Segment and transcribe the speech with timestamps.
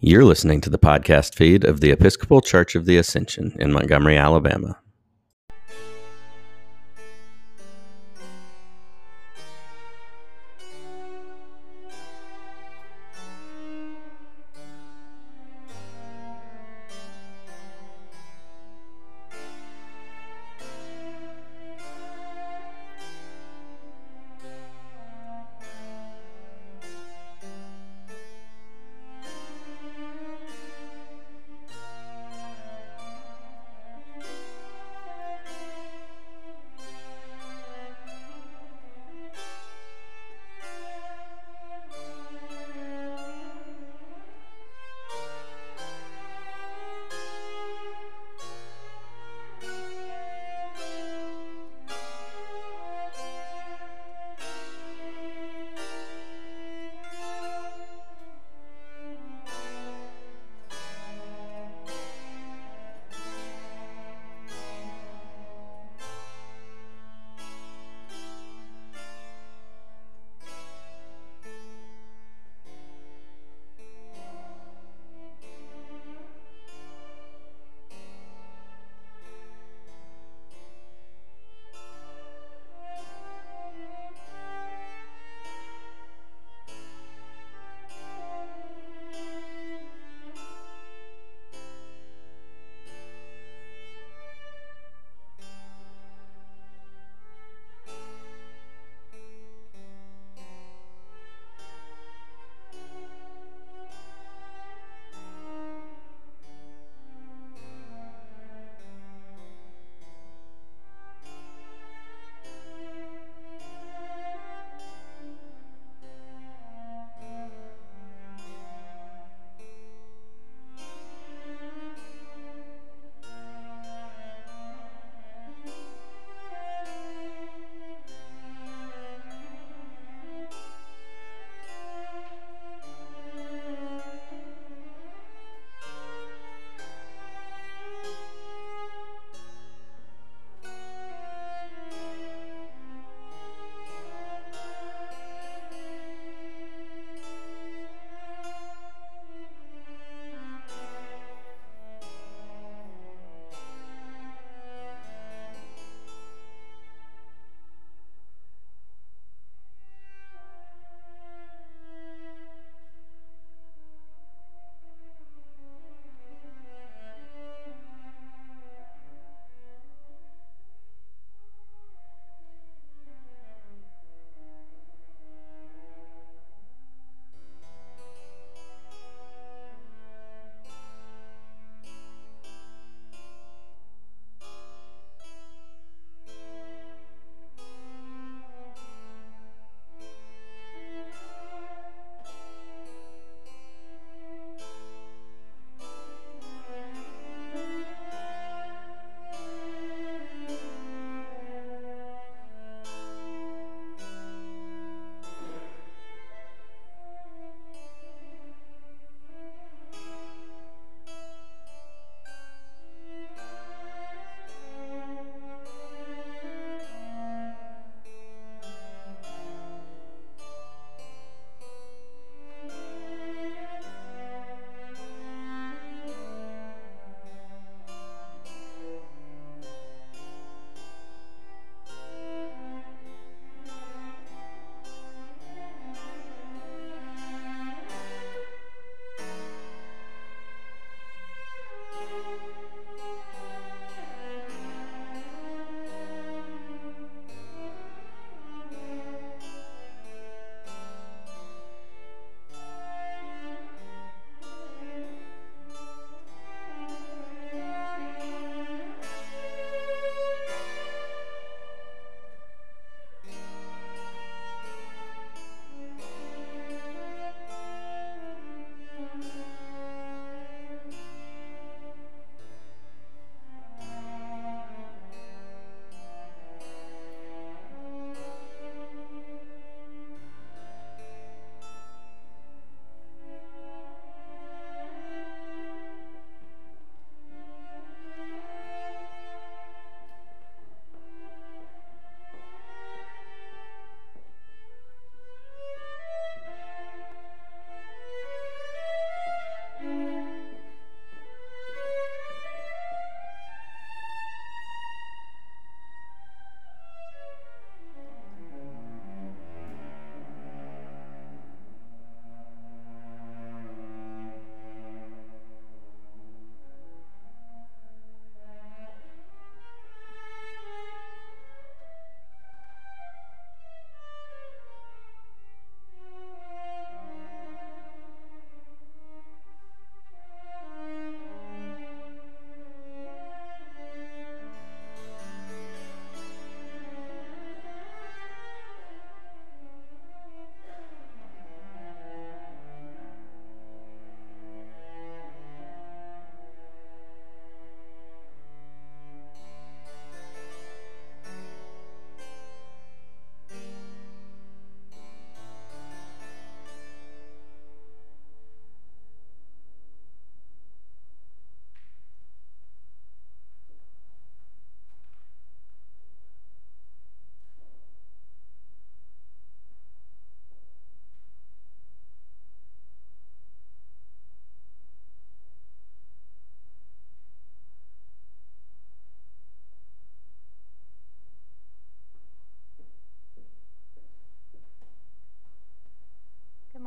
[0.00, 4.16] You're listening to the podcast feed of the Episcopal Church of the Ascension in Montgomery,
[4.16, 4.78] Alabama.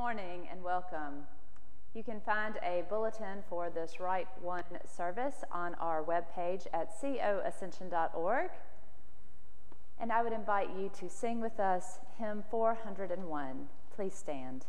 [0.02, 1.28] Morning and welcome.
[1.94, 8.50] You can find a bulletin for this Rite One service on our webpage at coascension.org.
[10.00, 13.68] And I would invite you to sing with us hymn 401.
[13.96, 14.66] Please stand.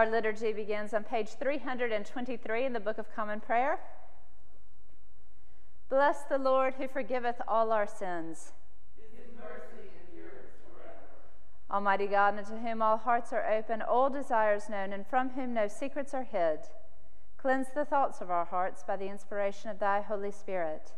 [0.00, 3.80] Our liturgy begins on page 323 in the Book of Common Prayer.
[5.90, 8.52] Bless the Lord who forgiveth all our sins.
[11.70, 15.68] Almighty God, unto whom all hearts are open, all desires known, and from whom no
[15.68, 16.60] secrets are hid,
[17.36, 20.92] cleanse the thoughts of our hearts by the inspiration of thy Holy Spirit,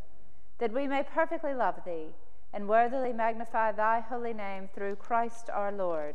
[0.58, 2.14] that we may perfectly love thee
[2.52, 6.14] and worthily magnify thy holy name through Christ our Lord.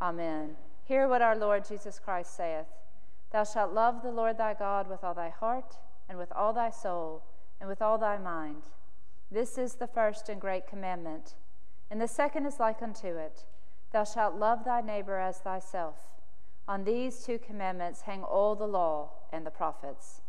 [0.00, 0.56] Amen.
[0.88, 2.66] Hear what our Lord Jesus Christ saith
[3.30, 5.76] Thou shalt love the Lord thy God with all thy heart,
[6.08, 7.24] and with all thy soul,
[7.60, 8.62] and with all thy mind.
[9.30, 11.34] This is the first and great commandment.
[11.90, 13.44] And the second is like unto it
[13.92, 15.96] Thou shalt love thy neighbor as thyself.
[16.66, 20.22] On these two commandments hang all the law and the prophets.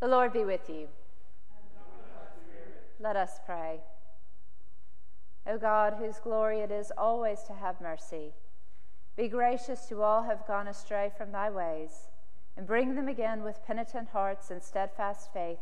[0.00, 0.88] The Lord be with you.
[2.98, 3.80] Let us pray.
[5.46, 8.32] O God, whose glory it is always to have mercy,
[9.16, 12.08] be gracious to all who have gone astray from thy ways,
[12.56, 15.58] and bring them again with penitent hearts and steadfast faith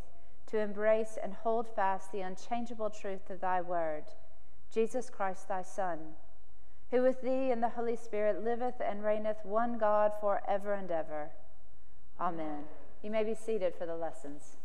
[0.47, 4.05] to embrace and hold fast the unchangeable truth of thy word,
[4.73, 5.99] Jesus Christ thy Son,
[6.91, 10.91] who with thee and the Holy Spirit liveth and reigneth one God for ever and
[10.91, 11.31] ever.
[12.21, 12.65] Amen.
[13.01, 14.57] You may be seated for the lessons.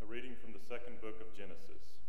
[0.00, 2.00] A reading from the second book of Genesis.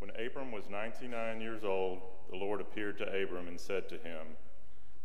[0.00, 2.00] When Abram was 99 years old,
[2.30, 4.26] the Lord appeared to Abram and said to him,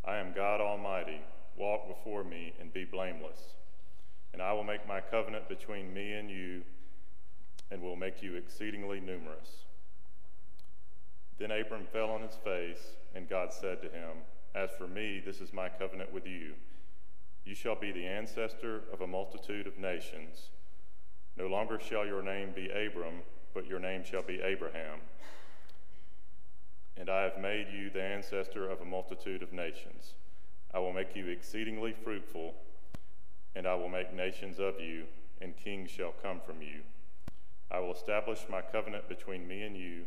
[0.04, 1.22] I am God Almighty.
[1.58, 3.56] Walk before me and be blameless.
[4.34, 6.64] And I will make my covenant between me and you,
[7.72, 9.66] and will make you exceedingly numerous.
[11.40, 14.18] Then Abram fell on his face, and God said to him,
[14.54, 16.54] As for me, this is my covenant with you.
[17.46, 20.50] You shall be the ancestor of a multitude of nations.
[21.38, 23.22] No longer shall your name be Abram,
[23.56, 25.00] but your name shall be Abraham.
[26.98, 30.14] And I have made you the ancestor of a multitude of nations.
[30.74, 32.54] I will make you exceedingly fruitful,
[33.56, 35.06] and I will make nations of you,
[35.42, 36.82] and kings shall come from you.
[37.72, 40.02] I will establish my covenant between me and you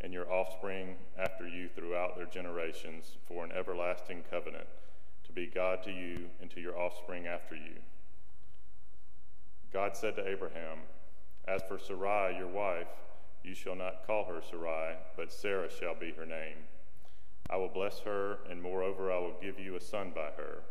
[0.00, 4.66] and your offspring after you throughout their generations for an everlasting covenant,
[5.26, 7.80] to be God to you and to your offspring after you.
[9.72, 10.78] God said to Abraham,
[11.46, 12.88] As for Sarai, your wife,
[13.42, 16.56] you shall not call her Sarai, but Sarah shall be her name.
[17.50, 20.62] I will bless her, and moreover, I will give you a son by her.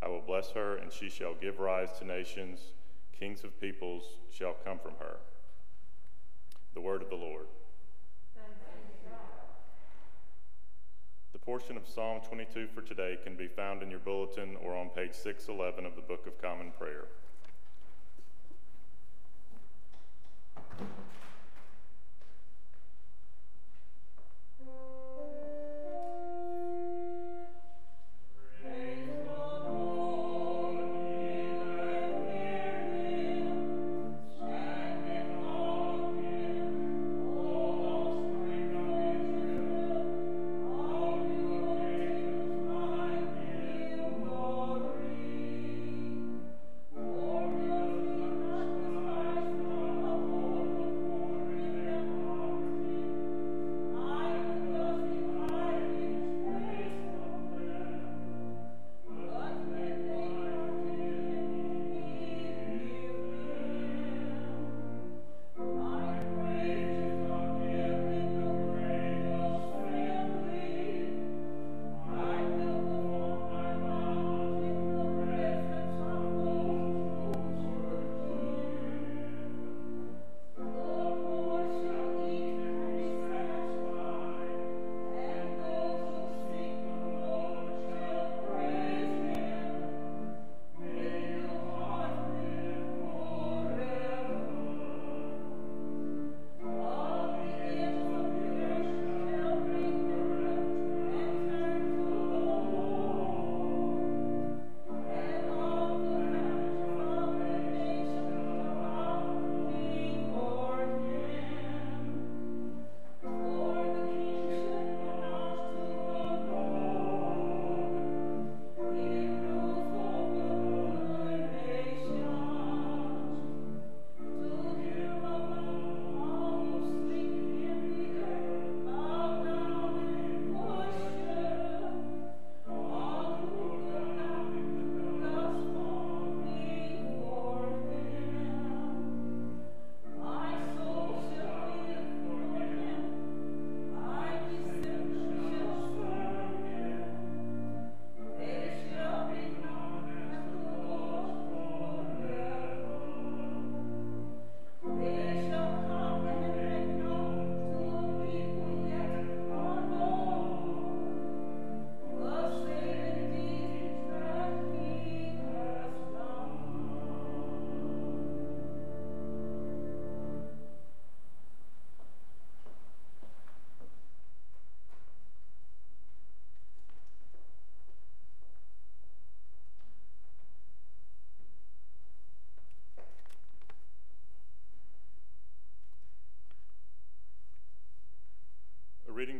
[0.00, 2.60] I will bless her, and she shall give rise to nations.
[3.18, 5.16] Kings of peoples shall come from her.
[6.74, 7.46] The word of the Lord.
[11.32, 14.90] The portion of Psalm 22 for today can be found in your bulletin or on
[14.90, 17.06] page 611 of the Book of Common Prayer.
[20.78, 20.92] Glory,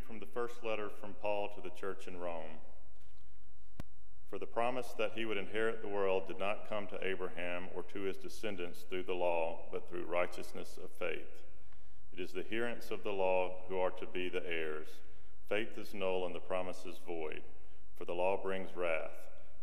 [0.07, 2.61] from the first letter from Paul to the church in Rome.
[4.31, 7.83] For the promise that he would inherit the world did not come to Abraham or
[7.95, 11.45] to his descendants through the law, but through righteousness of faith.
[12.12, 14.88] It is the hearers of the law who are to be the heirs.
[15.49, 17.42] Faith is null and the promise is void,
[17.97, 19.11] for the law brings wrath,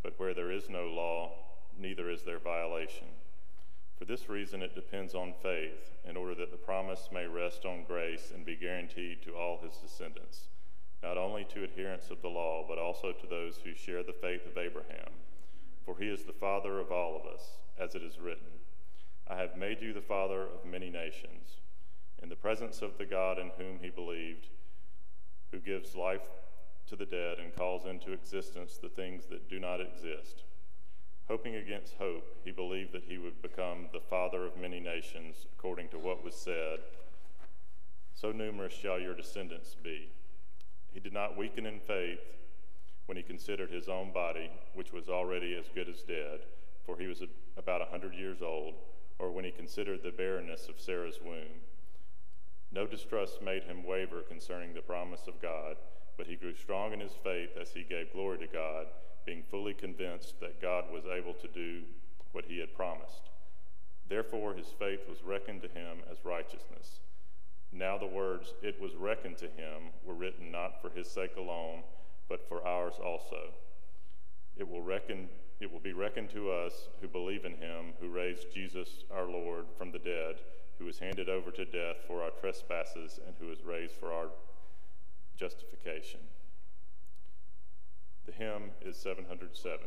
[0.01, 1.31] but where there is no law,
[1.77, 3.07] neither is there violation.
[3.97, 7.83] For this reason, it depends on faith, in order that the promise may rest on
[7.83, 10.47] grace and be guaranteed to all his descendants
[11.03, 14.47] not only to adherents of the law, but also to those who share the faith
[14.47, 15.11] of Abraham.
[15.85, 18.47] For he is the father of all of us, as it is written
[19.27, 21.59] I have made you the father of many nations,
[22.21, 24.47] in the presence of the God in whom he believed,
[25.51, 26.27] who gives life
[26.87, 30.43] to the dead and calls into existence the things that do not exist.
[31.27, 35.87] Hoping against hope, he believed that he would become the father of many nations, according
[35.89, 36.79] to what was said
[38.13, 40.09] So numerous shall your descendants be.
[40.93, 42.19] He did not weaken in faith
[43.05, 46.41] when he considered his own body, which was already as good as dead,
[46.85, 47.23] for he was
[47.57, 48.75] about a hundred years old,
[49.19, 51.61] or when he considered the barrenness of Sarah's womb.
[52.71, 55.77] No distrust made him waver concerning the promise of God,
[56.17, 58.87] but he grew strong in his faith as he gave glory to God,
[59.25, 61.81] being fully convinced that God was able to do
[62.31, 63.29] what he had promised.
[64.09, 66.99] Therefore, his faith was reckoned to him as righteousness.
[67.71, 71.83] Now the words, it was reckoned to him, were written not for his sake alone,
[72.29, 73.53] but for ours also.
[74.57, 78.53] It will, reckon, it will be reckoned to us who believe in him, who raised
[78.53, 80.35] Jesus our Lord from the dead,
[80.77, 84.27] who was handed over to death for our trespasses, and who was raised for our
[85.35, 86.19] justification.
[88.25, 89.79] The hymn is 707.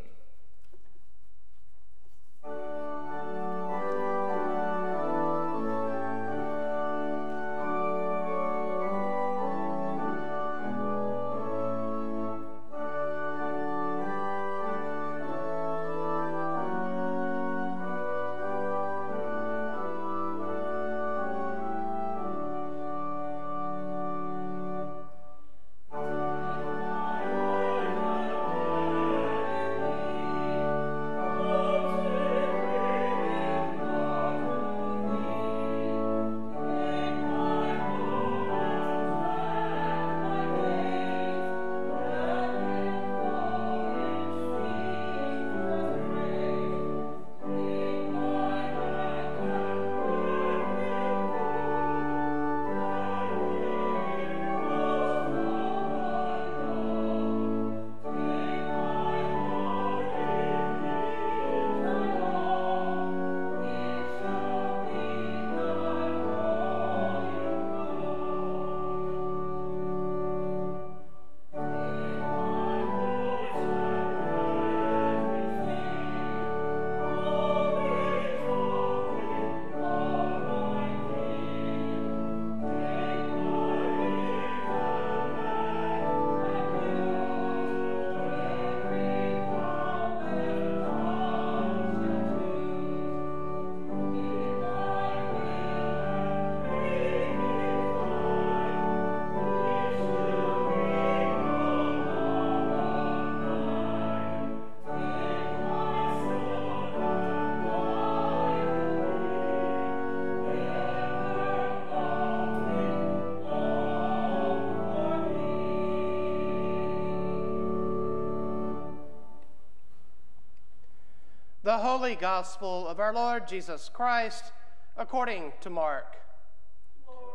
[121.66, 124.52] The Holy Gospel of our Lord Jesus Christ
[124.96, 126.14] according to Mark.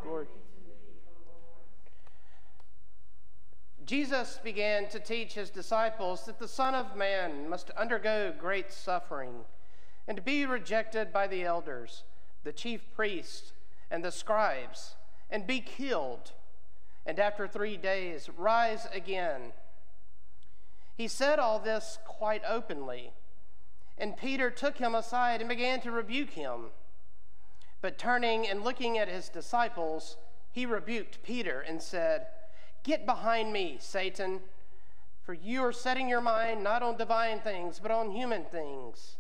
[0.06, 0.30] Lord.
[3.86, 9.44] Jesus began to teach his disciples that the Son of Man must undergo great suffering
[10.08, 12.06] and be rejected by the elders,
[12.46, 13.52] the chief priests,
[13.90, 14.96] and the scribes,
[15.30, 16.32] and be killed,
[17.06, 19.52] and after three days rise again.
[20.96, 23.12] He said all this quite openly
[24.02, 26.72] and Peter took him aside and began to rebuke him.
[27.82, 30.18] But turning and looking at his disciples,
[30.52, 32.26] he rebuked Peter and said,
[32.84, 34.42] Get behind me, Satan,
[35.22, 39.18] for you are setting your mind not on divine things, but on human things.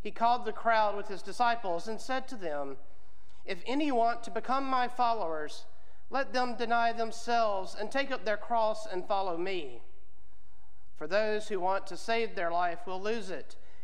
[0.00, 2.78] He called the crowd with his disciples and said to them,
[3.44, 5.66] If any want to become my followers,
[6.08, 9.82] let them deny themselves and take up their cross and follow me.
[10.96, 13.56] For those who want to save their life will lose it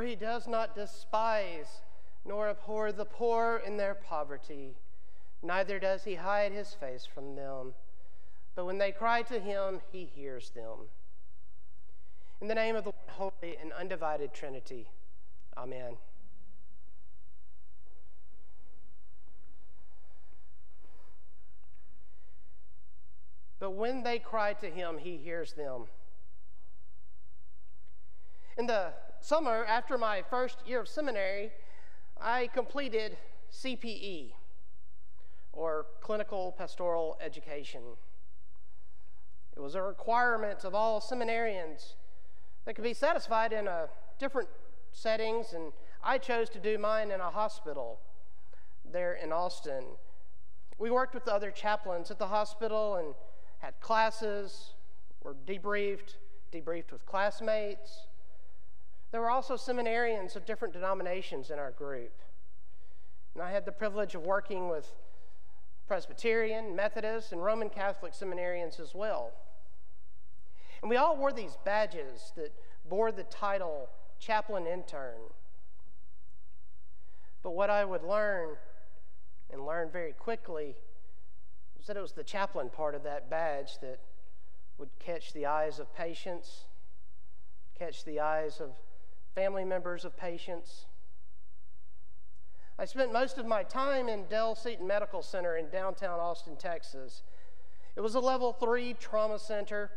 [0.00, 1.82] For he does not despise
[2.24, 4.78] nor abhor the poor in their poverty,
[5.42, 7.74] neither does he hide his face from them.
[8.54, 10.88] But when they cry to him, he hears them.
[12.40, 14.88] In the name of the holy and undivided Trinity,
[15.54, 15.98] Amen.
[23.58, 25.88] But when they cry to him, he hears them.
[28.56, 31.50] In the summer, after my first year of seminary,
[32.20, 33.16] I completed
[33.52, 34.32] CPE,
[35.52, 37.82] or Clinical Pastoral Education.
[39.56, 41.94] It was a requirement of all seminarians
[42.64, 44.48] that could be satisfied in a different
[44.92, 48.00] settings, and I chose to do mine in a hospital
[48.90, 49.84] there in Austin.
[50.78, 53.14] We worked with the other chaplains at the hospital and
[53.58, 54.74] had classes,
[55.22, 56.16] were debriefed,
[56.52, 58.06] debriefed with classmates,
[59.12, 62.12] there were also seminarians of different denominations in our group.
[63.34, 64.86] And I had the privilege of working with
[65.86, 69.32] Presbyterian, Methodist, and Roman Catholic seminarians as well.
[70.82, 72.52] And we all wore these badges that
[72.88, 75.18] bore the title chaplain intern.
[77.42, 78.50] But what I would learn,
[79.50, 80.76] and learn very quickly,
[81.76, 83.98] was that it was the chaplain part of that badge that
[84.78, 86.66] would catch the eyes of patients,
[87.78, 88.70] catch the eyes of
[89.40, 90.84] family members of patients.
[92.78, 97.22] I spent most of my time in Dell Seton Medical Center in downtown Austin, Texas.
[97.96, 99.92] It was a level three trauma center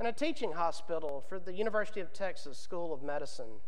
[0.00, 3.60] and a teaching hospital for the University of Texas School of Medicine.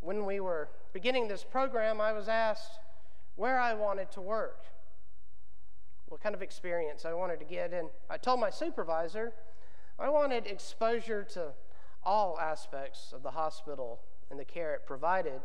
[0.00, 2.78] When we were beginning this program, I was asked
[3.36, 4.64] where I wanted to work,
[6.06, 7.74] what kind of experience I wanted to get.
[7.74, 9.34] And I told my supervisor
[9.98, 11.52] I wanted exposure to
[12.04, 15.40] all aspects of the hospital and the care it provided,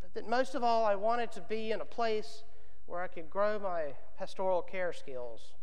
[0.00, 2.44] but that most of all, I wanted to be in a place
[2.86, 5.54] where I could grow my pastoral care skills.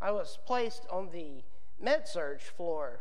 [0.00, 1.44] I was placed on the
[1.80, 3.00] med surg floor.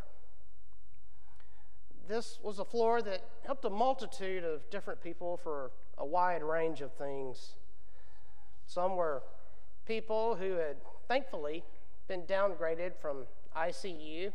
[2.07, 6.81] This was a floor that helped a multitude of different people for a wide range
[6.81, 7.55] of things.
[8.67, 9.23] Some were
[9.85, 10.77] people who had
[11.07, 11.63] thankfully
[12.07, 13.25] been downgraded from
[13.55, 14.31] ICU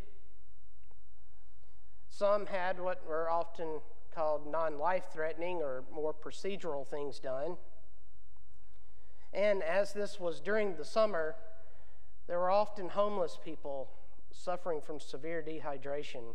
[2.16, 3.80] some had what were often
[4.14, 7.56] called non life threatening or more procedural things done.
[9.34, 11.34] And as this was during the summer,
[12.26, 13.90] there were often homeless people
[14.32, 16.34] suffering from severe dehydration.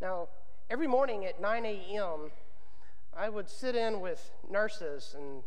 [0.00, 0.28] Now,
[0.70, 2.30] every morning at 9 a.m.,
[3.14, 5.42] I would sit in with nurses and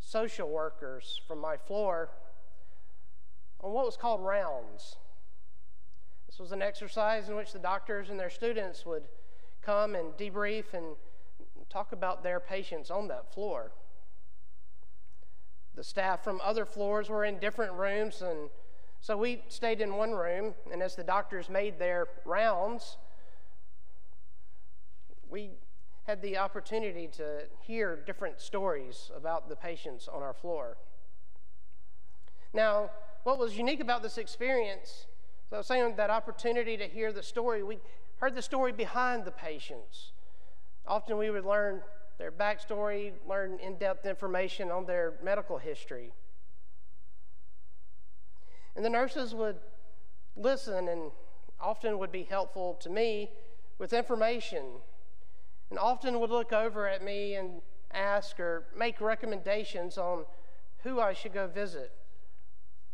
[0.00, 2.10] social workers from my floor
[3.60, 4.96] on what was called rounds.
[6.34, 9.04] This was an exercise in which the doctors and their students would
[9.62, 10.96] come and debrief and
[11.70, 13.70] talk about their patients on that floor.
[15.76, 18.50] The staff from other floors were in different rooms, and
[19.00, 20.54] so we stayed in one room.
[20.72, 22.96] And as the doctors made their rounds,
[25.30, 25.50] we
[26.08, 30.78] had the opportunity to hear different stories about the patients on our floor.
[32.52, 32.90] Now,
[33.22, 35.06] what was unique about this experience
[35.54, 37.78] so, saying that opportunity to hear the story, we
[38.16, 40.10] heard the story behind the patients.
[40.84, 41.80] Often we would learn
[42.18, 46.10] their backstory, learn in depth information on their medical history.
[48.74, 49.54] And the nurses would
[50.34, 51.12] listen and
[51.60, 53.30] often would be helpful to me
[53.78, 54.64] with information,
[55.70, 57.62] and often would look over at me and
[57.92, 60.24] ask or make recommendations on
[60.82, 61.92] who I should go visit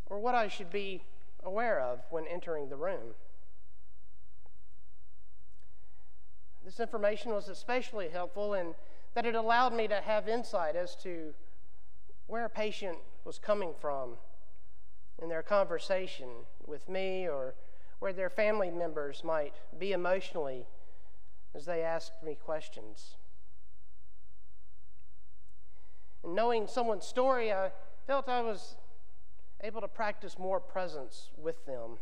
[0.04, 1.04] or what I should be
[1.42, 3.14] aware of when entering the room.
[6.64, 8.74] This information was especially helpful in
[9.14, 11.34] that it allowed me to have insight as to
[12.26, 14.16] where a patient was coming from
[15.20, 16.28] in their conversation
[16.66, 17.54] with me or
[17.98, 20.66] where their family members might be emotionally
[21.54, 23.16] as they asked me questions.
[26.22, 27.72] And knowing someone's story, I
[28.06, 28.76] felt I was
[29.62, 31.98] able to practice more presence with them.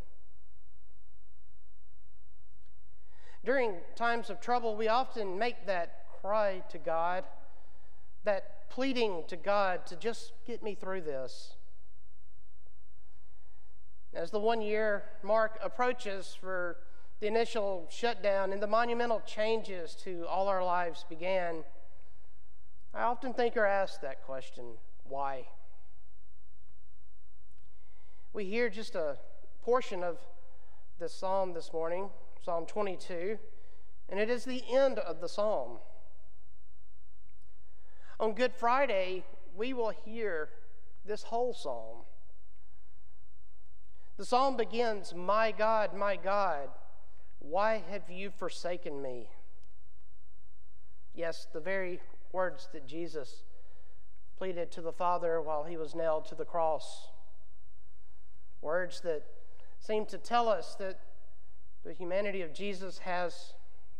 [3.44, 7.24] During times of trouble, we often make that cry to God,
[8.24, 11.54] that pleading to God to just get me through this.
[14.14, 16.78] As the one year mark approaches for
[17.20, 21.64] the initial shutdown and the monumental changes to all our lives began,
[22.94, 24.64] I often think or ask that question
[25.04, 25.46] why?
[28.34, 29.16] We hear just a
[29.62, 30.18] portion of
[31.00, 32.10] this psalm this morning,
[32.44, 33.38] Psalm 22,
[34.10, 35.78] and it is the end of the psalm.
[38.20, 39.24] On Good Friday,
[39.56, 40.50] we will hear
[41.06, 42.04] this whole psalm.
[44.18, 46.68] The psalm begins, My God, my God,
[47.38, 49.30] why have you forsaken me?
[51.14, 53.44] Yes, the very words that Jesus
[54.36, 57.08] pleaded to the Father while he was nailed to the cross.
[58.60, 59.22] Words that
[59.78, 60.98] seem to tell us that
[61.84, 63.54] the humanity of Jesus has,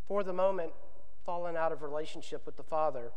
[0.05, 0.73] for the moment,
[1.25, 3.11] fallen out of relationship with the Father.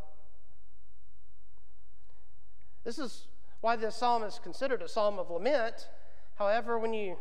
[2.83, 3.27] This is
[3.61, 5.89] why this psalm is considered a psalm of lament.
[6.35, 7.17] However, when you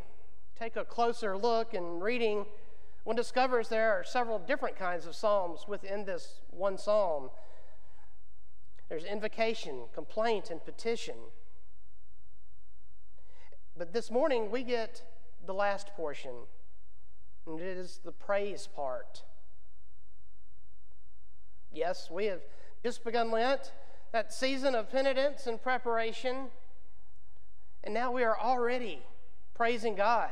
[0.59, 2.47] take a closer look and reading,
[3.05, 7.31] one discovers there are several different kinds of psalms within this one psalm.
[8.89, 11.15] There's invocation, complaint, and petition.
[13.77, 15.03] But this morning we get
[15.47, 16.33] the last portion,
[17.47, 19.23] and it is the praise part.
[21.73, 22.43] Yes, we have
[22.83, 23.73] just begun Lent,
[24.13, 26.49] that season of penitence and preparation,
[27.83, 29.01] and now we are already
[29.55, 30.31] praising God.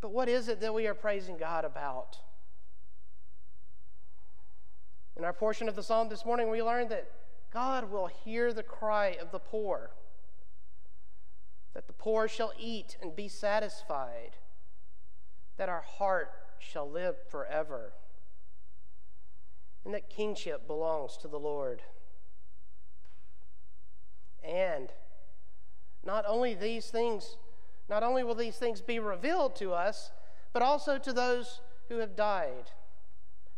[0.00, 2.18] But what is it that we are praising God about?
[5.16, 7.10] In our portion of the psalm this morning, we learned that
[7.52, 9.90] God will hear the cry of the poor,
[11.74, 14.36] that the poor shall eat and be satisfied,
[15.56, 17.92] that our heart shall live forever,
[19.84, 21.82] and that kingship belongs to the Lord.
[24.44, 24.90] And
[26.04, 27.36] not only these things,
[27.88, 30.12] not only will these things be revealed to us,
[30.52, 32.70] but also to those who have died,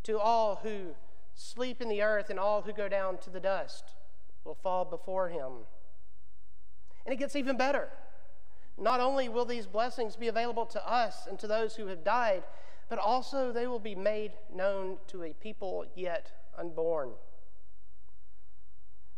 [0.05, 0.95] to all who
[1.35, 3.95] sleep in the earth, and all who go down to the dust
[4.45, 5.53] will fall before him.
[7.05, 7.89] And it gets even better.
[8.77, 12.43] Not only will these blessings be available to us and to those who have died,
[12.89, 17.11] but also they will be made known to a people yet unborn.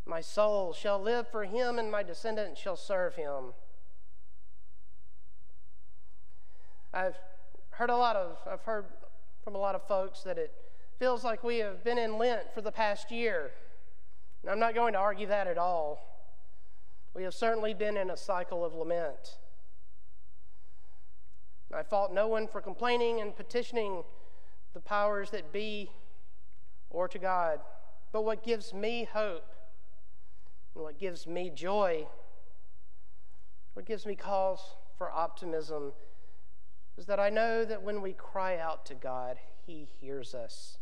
[0.05, 3.55] My soul shall live for him, and my descendants shall serve him.
[6.95, 7.17] I've
[7.71, 8.87] heard a lot of, I've heard
[9.43, 10.53] from a lot of folks that it
[10.99, 13.51] feels like we have been in Lent for the past year.
[14.43, 15.99] And I'm not going to argue that at all.
[17.15, 19.39] We have certainly been in a cycle of lament.
[21.75, 24.05] I fault no one for complaining and petitioning
[24.73, 25.91] the powers that be
[26.91, 27.61] or to God.
[28.13, 29.53] But what gives me hope
[30.75, 32.07] and what gives me joy,
[33.75, 34.61] what gives me cause
[34.97, 35.93] for optimism,
[36.97, 40.79] is that I know that when we cry out to God, He hears us.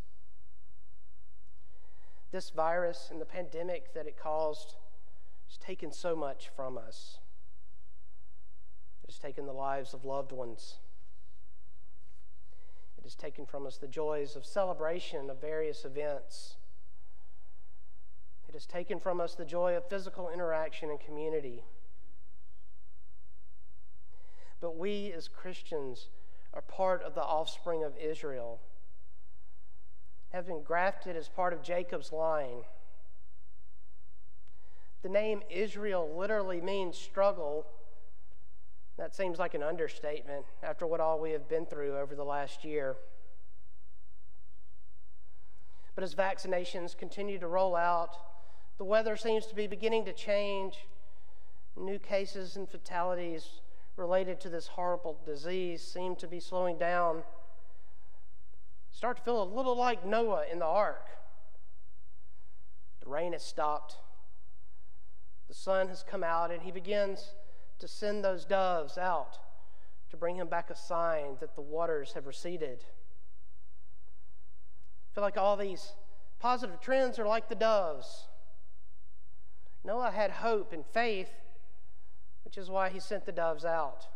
[2.30, 4.74] This virus and the pandemic that it caused
[5.48, 7.18] has taken so much from us.
[9.14, 10.78] Has taken the lives of loved ones.
[12.98, 16.56] It has taken from us the joys of celebration of various events.
[18.48, 21.62] It has taken from us the joy of physical interaction and community.
[24.60, 26.08] But we as Christians
[26.52, 28.58] are part of the offspring of Israel,
[30.32, 32.64] have been grafted as part of Jacob's line.
[35.02, 37.66] The name Israel literally means struggle.
[38.96, 42.64] That seems like an understatement after what all we have been through over the last
[42.64, 42.96] year.
[45.94, 48.16] But as vaccinations continue to roll out,
[48.78, 50.86] the weather seems to be beginning to change.
[51.76, 53.60] New cases and fatalities
[53.96, 57.22] related to this horrible disease seem to be slowing down.
[58.92, 61.08] Start to feel a little like Noah in the ark.
[63.02, 63.96] The rain has stopped.
[65.48, 67.34] The sun has come out, and he begins
[67.78, 69.38] to send those doves out
[70.10, 72.84] to bring him back a sign that the waters have receded.
[75.10, 75.92] I feel like all these
[76.38, 78.28] positive trends are like the doves.
[79.84, 81.30] Noah had hope and faith,
[82.44, 84.06] which is why he sent the doves out.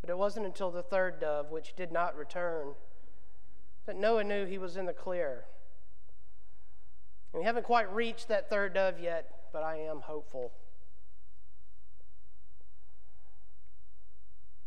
[0.00, 2.74] But it wasn't until the third dove, which did not return,
[3.86, 5.44] that Noah knew he was in the clear.
[7.32, 10.52] And we haven't quite reached that third dove yet, but I am hopeful.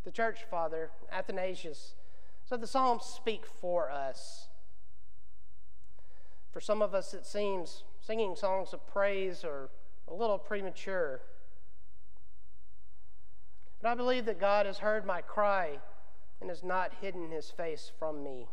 [0.04, 1.96] The church father, Athanasius,
[2.46, 4.48] said the Psalms speak for us.
[6.52, 9.70] For some of us, it seems singing songs of praise are
[10.08, 11.22] a little premature.
[13.82, 15.80] But I believe that God has heard my cry
[16.42, 18.48] and has not hidden his face from me.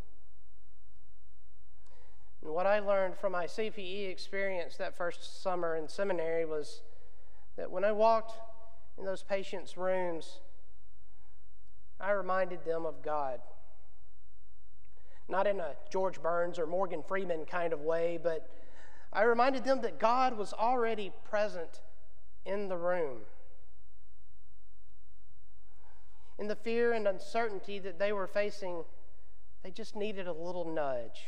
[2.43, 6.83] And what I learned from my CPE experience that first summer in seminary was
[7.57, 8.33] that when I walked
[8.97, 10.41] in those patients' rooms,
[12.01, 13.41] I reminded them of God.
[15.29, 18.49] Not in a George Burns or Morgan Freeman kind of way, but
[19.13, 21.81] I reminded them that God was already present
[22.45, 23.19] in the room.
[26.39, 28.85] In the fear and uncertainty that they were facing,
[29.63, 31.27] they just needed a little nudge.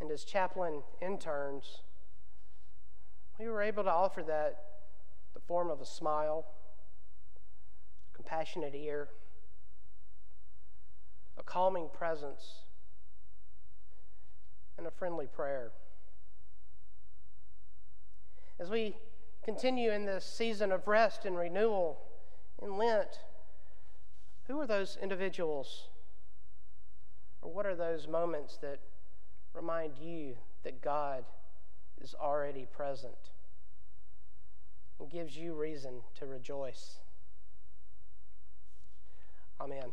[0.00, 1.82] And as chaplain interns,
[3.38, 4.62] we were able to offer that
[5.34, 6.46] the form of a smile
[8.28, 9.08] compassionate ear,
[11.38, 12.64] a calming presence,
[14.76, 15.70] and a friendly prayer.
[18.60, 18.96] As we
[19.42, 22.00] continue in this season of rest and renewal
[22.60, 23.20] in Lent,
[24.46, 25.88] who are those individuals?
[27.40, 28.80] Or what are those moments that
[29.54, 31.24] remind you that God
[32.00, 33.30] is already present
[34.98, 36.98] and gives you reason to rejoice?
[39.60, 39.92] Amen.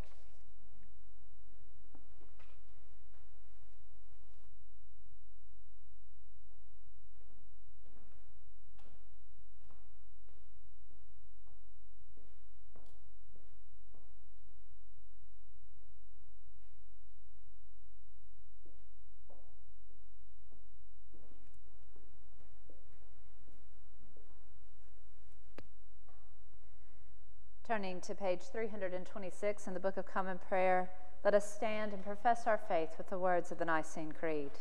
[27.76, 30.90] Turning to page 326 in the Book of Common Prayer,
[31.26, 34.52] let us stand and profess our faith with the words of the Nicene Creed.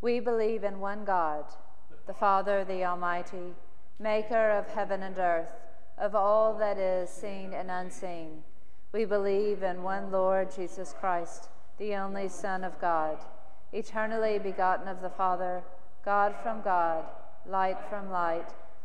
[0.00, 1.44] We believe in one God,
[2.06, 3.52] the Father, the Almighty,
[3.98, 5.52] maker of heaven and earth,
[5.98, 8.42] of all that is seen and unseen.
[8.90, 13.18] We believe in one Lord Jesus Christ, the only Son of God,
[13.70, 15.62] eternally begotten of the Father,
[16.06, 17.04] God from God,
[17.44, 18.48] light from light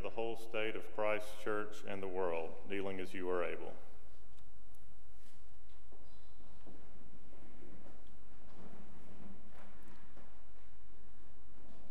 [0.00, 3.72] for the whole state of Christ's church and the world, kneeling as you are able.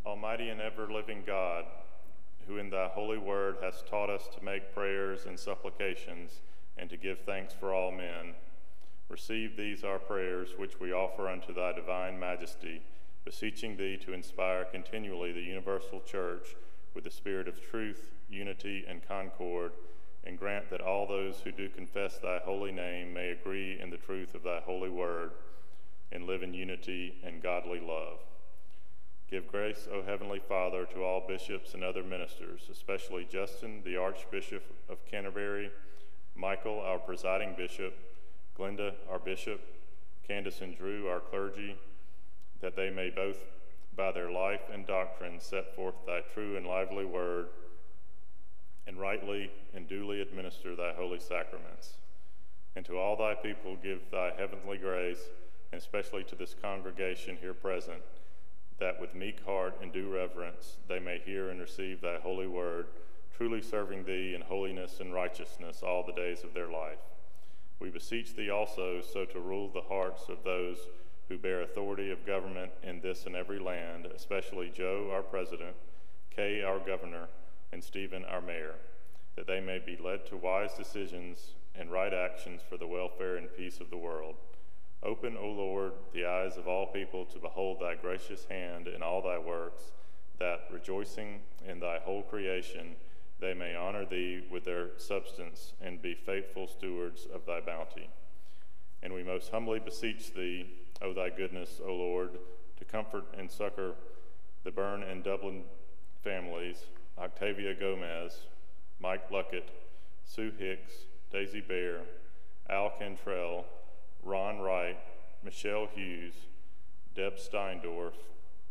[0.06, 1.66] Almighty and ever living God,
[2.48, 6.42] who in thy holy word hast taught us to make prayers and supplications
[6.78, 8.34] and to give thanks for all men,
[9.10, 12.84] Receive these our prayers, which we offer unto thy divine majesty,
[13.26, 16.56] beseeching thee to inspire continually the universal church
[16.94, 19.72] with the spirit of truth, unity, and concord,
[20.24, 23.98] and grant that all those who do confess thy holy name may agree in the
[23.98, 25.32] truth of thy holy word
[26.12, 28.20] and live in unity and godly love.
[29.30, 34.64] Give grace, O Heavenly Father, to all bishops and other ministers, especially Justin, the Archbishop
[34.90, 35.70] of Canterbury,
[36.36, 37.94] Michael, our presiding bishop,
[38.58, 39.62] Glenda, our bishop,
[40.28, 41.76] Candace and Drew, our clergy,
[42.60, 43.38] that they may both,
[44.00, 47.48] by their life and doctrine, set forth thy true and lively word,
[48.88, 51.96] and rightly and duly administer thy holy sacraments.
[52.78, 55.20] And to all thy people give thy heavenly grace,
[55.74, 58.02] and especially to this congregation here present,
[58.80, 62.86] that with meek heart and due reverence they may hear and receive thy holy word,
[63.36, 67.04] truly serving thee in holiness and righteousness all the days of their life.
[67.80, 70.78] We beseech thee also so to rule the hearts of those
[71.30, 75.76] who bear authority of government in this and every land, especially Joe, our president,
[76.36, 77.28] Kay, our governor,
[77.72, 78.76] and Stephen, our mayor,
[79.36, 83.48] that they may be led to wise decisions and right actions for the welfare and
[83.56, 84.36] peace of the world.
[85.04, 89.22] Open, O Lord, the eyes of all people to behold thy gracious hand in all
[89.22, 89.92] thy works,
[90.40, 92.96] that, rejoicing in thy whole creation,
[93.40, 98.10] they may honor thee with their substance and be faithful stewards of thy bounty.
[99.02, 100.70] And we most humbly beseech thee,
[101.02, 102.32] O thy goodness, O Lord,
[102.78, 103.94] to comfort and succor
[104.64, 105.64] the Byrne and Dublin
[106.24, 106.84] families,
[107.18, 108.42] Octavia Gomez,
[109.00, 109.70] Mike Luckett,
[110.26, 110.94] Sue Hicks,
[111.32, 112.02] Daisy Bear,
[112.70, 113.66] Al Cantrell,
[114.24, 114.98] Ron Wright,
[115.44, 116.34] Michelle Hughes,
[117.16, 118.14] Deb Steindorf,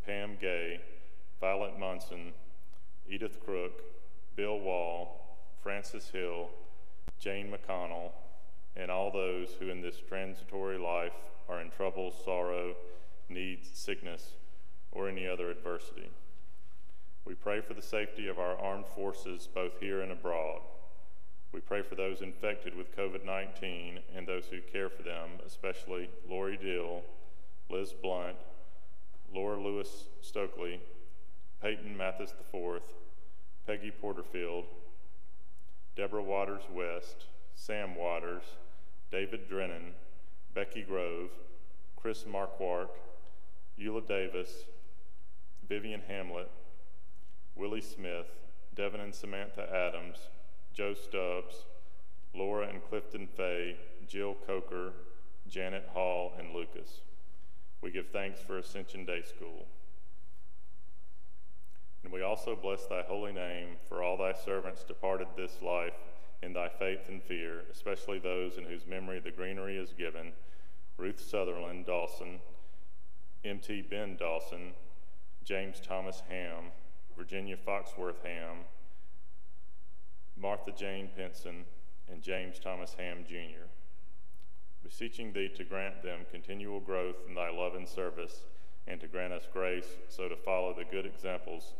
[0.05, 0.81] Pam Gay,
[1.41, 2.33] Violet Munson,
[3.09, 3.83] Edith Crook,
[4.37, 6.51] Bill Wall, Francis Hill,
[7.19, 8.13] Jane McConnell,
[8.77, 11.13] and all those who in this transitory life
[11.49, 12.75] are in trouble, sorrow,
[13.29, 14.33] need, sickness,
[14.93, 16.09] or any other adversity.
[17.25, 20.61] We pray for the safety of our armed forces both here and abroad.
[21.53, 26.11] We pray for those infected with COVID 19 and those who care for them, especially
[26.29, 27.03] Lori Dill,
[27.71, 28.37] Liz Blunt,
[29.33, 30.81] Laura Lewis Stokely,
[31.61, 32.83] Peyton Mathis IV,
[33.67, 34.65] Peggy Porterfield,
[35.97, 38.45] Deborah Waters West, Sam Waters,
[39.11, 39.93] David Drennan,
[40.59, 41.31] Becky Grove,
[41.95, 42.89] Chris Marquardt,
[43.81, 44.65] Eula Davis,
[45.69, 46.51] Vivian Hamlet,
[47.55, 48.27] Willie Smith,
[48.75, 50.17] Devin and Samantha Adams,
[50.75, 51.65] Joe Stubbs,
[52.35, 53.77] Laura and Clifton Fay,
[54.09, 54.95] Jill Coker,
[55.47, 57.03] Janet Hall, and Lucas.
[57.81, 59.65] We give thanks for Ascension Day School.
[62.03, 65.95] And we also bless thy holy name for all thy servants departed this life
[66.43, 70.33] in thy faith and fear, especially those in whose memory the greenery is given
[70.97, 72.41] Ruth Sutherland Dawson,
[73.45, 73.83] M.T.
[73.83, 74.73] Ben Dawson,
[75.45, 76.65] James Thomas Ham,
[77.17, 78.59] Virginia Foxworth Ham,
[80.37, 81.65] Martha Jane Pinson,
[82.11, 83.67] and James Thomas Ham Jr.,
[84.83, 88.45] beseeching thee to grant them continual growth in thy love and service,
[88.87, 91.75] and to grant us grace so to follow the good examples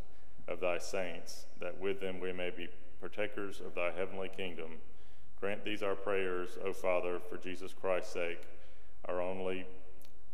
[0.47, 2.69] of thy saints, that with them we may be
[3.01, 4.79] partakers of thy heavenly kingdom.
[5.41, 8.43] Grant these our prayers, O Father, for Jesus Christ's sake,
[9.05, 9.67] our only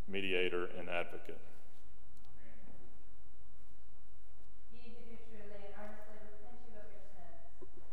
[0.09, 1.41] mediator and advocate.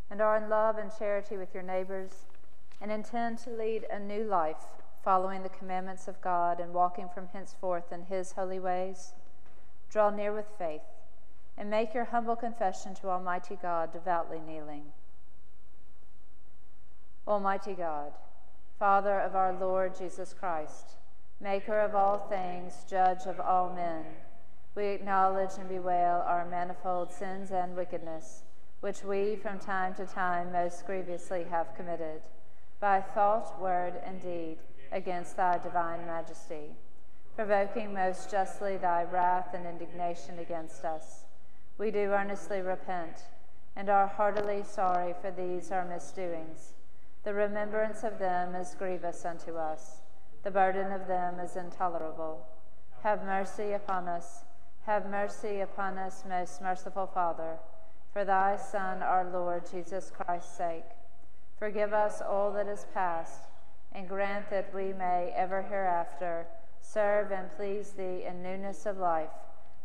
[0.10, 2.26] and are in love and charity with your neighbors,
[2.82, 4.66] and intend to lead a new life,
[5.06, 9.14] following the commandments of God and walking from henceforth in his holy ways,
[9.90, 10.82] draw near with faith
[11.62, 14.82] and make your humble confession to Almighty God, devoutly kneeling.
[17.28, 18.14] Almighty God,
[18.80, 20.96] Father of our Lord Jesus Christ,
[21.40, 24.04] maker of all things, judge of all men,
[24.74, 28.42] we acknowledge and bewail our manifold sins and wickedness
[28.80, 32.24] which we from time to time most grievously have committed,
[32.80, 34.58] by thought, word, and deed,
[34.92, 36.74] against thy divine majesty,
[37.36, 41.26] provoking most justly thy wrath and indignation against us.
[41.82, 43.24] We do earnestly repent,
[43.76, 46.74] and are heartily sorry for these our misdoings.
[47.24, 50.02] The remembrance of them is grievous unto us,
[50.44, 52.46] the burden of them is intolerable.
[53.02, 54.44] Have mercy upon us,
[54.86, 57.58] have mercy upon us, most merciful Father
[58.14, 60.86] for thy Son, our Lord Jesus Christ's sake.
[61.58, 63.48] Forgive us all that is past,
[63.92, 66.46] and grant that we may ever hereafter
[66.80, 69.32] serve and please thee in newness of life,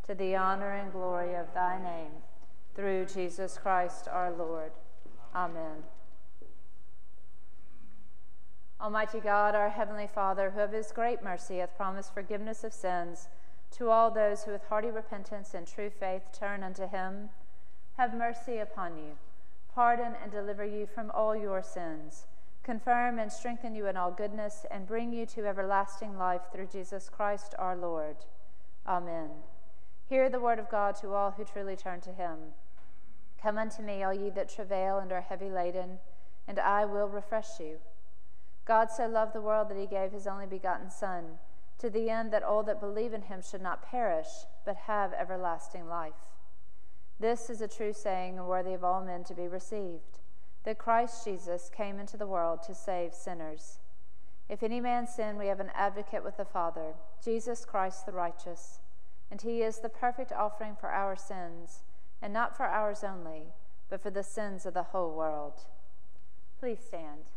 [0.06, 2.12] to the honor and glory of thy name,
[2.74, 4.70] through Jesus Christ our Lord.
[5.34, 5.82] Amen.
[8.80, 13.28] Almighty God, our Heavenly Father, who of His great mercy hath promised forgiveness of sins
[13.72, 17.30] to all those who with hearty repentance and true faith turn unto Him,
[17.96, 19.16] have mercy upon you,
[19.74, 22.26] pardon and deliver you from all your sins,
[22.62, 27.08] confirm and strengthen you in all goodness, and bring you to everlasting life through Jesus
[27.08, 28.16] Christ our Lord.
[28.86, 29.30] Amen.
[30.08, 32.38] Hear the word of God to all who truly turn to Him.
[33.42, 35.98] Come unto me, all ye that travail and are heavy laden,
[36.48, 37.78] and I will refresh you.
[38.64, 41.38] God so loved the world that he gave his only begotten Son,
[41.78, 44.26] to the end that all that believe in him should not perish,
[44.64, 46.32] but have everlasting life.
[47.20, 50.20] This is a true saying and worthy of all men to be received
[50.66, 53.78] that Christ Jesus came into the world to save sinners.
[54.48, 56.94] If any man sin, we have an advocate with the Father,
[57.24, 58.80] Jesus Christ the righteous.
[59.30, 61.82] And he is the perfect offering for our sins,
[62.22, 63.52] and not for ours only,
[63.90, 65.62] but for the sins of the whole world.
[66.60, 67.30] Please stand.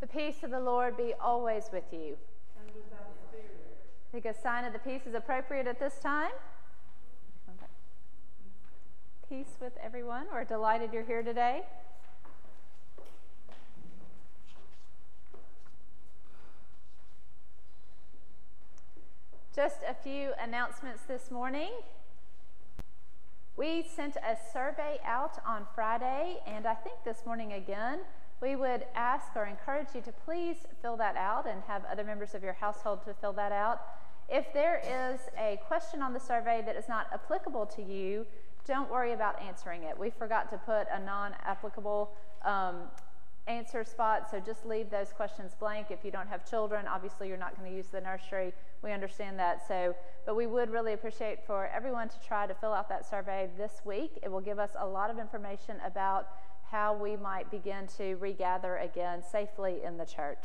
[0.00, 2.16] The peace of the Lord be always with you.
[2.56, 6.30] I think a sign of the peace is appropriate at this time.
[9.28, 10.24] Peace with everyone.
[10.32, 11.62] We're delighted you're here today.
[19.54, 21.70] Just a few announcements this morning.
[23.56, 28.00] We sent a survey out on Friday, and I think this morning again
[28.40, 32.34] we would ask or encourage you to please fill that out and have other members
[32.34, 33.80] of your household to fill that out.
[34.28, 38.26] If there is a question on the survey that is not applicable to you,
[38.64, 39.98] don't worry about answering it.
[39.98, 42.12] We forgot to put a non applicable
[42.44, 42.82] um,
[43.48, 45.86] answer spot, so just leave those questions blank.
[45.90, 48.52] If you don't have children, obviously you're not going to use the nursery.
[48.82, 49.66] We understand that.
[49.66, 49.96] So,
[50.26, 53.80] but we would really appreciate for everyone to try to fill out that survey this
[53.84, 54.18] week.
[54.22, 56.28] It will give us a lot of information about
[56.70, 60.44] how we might begin to regather again safely in the church.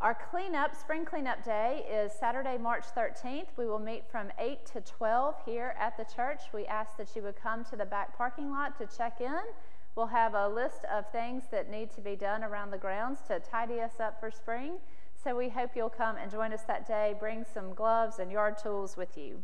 [0.00, 3.46] Our cleanup, spring cleanup day, is Saturday, March 13th.
[3.56, 6.40] We will meet from 8 to 12 here at the church.
[6.52, 9.42] We ask that you would come to the back parking lot to check in.
[9.94, 13.40] We'll have a list of things that need to be done around the grounds to
[13.40, 14.78] tidy us up for spring.
[15.22, 17.14] So we hope you'll come and join us that day.
[17.18, 19.42] Bring some gloves and yard tools with you.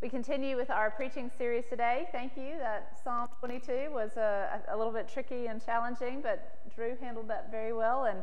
[0.00, 2.06] We continue with our preaching series today.
[2.12, 2.56] Thank you.
[2.58, 7.50] That Psalm 22 was a, a little bit tricky and challenging, but Drew handled that
[7.50, 8.04] very well.
[8.04, 8.22] And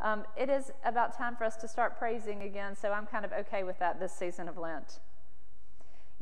[0.00, 3.32] um, it is about time for us to start praising again, so I'm kind of
[3.32, 4.98] okay with that this season of Lent.